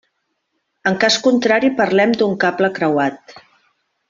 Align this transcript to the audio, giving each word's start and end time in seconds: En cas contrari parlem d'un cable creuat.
En 0.91 0.97
cas 1.03 1.17
contrari 1.27 1.71
parlem 1.83 2.17
d'un 2.23 2.35
cable 2.45 2.71
creuat. 2.81 3.37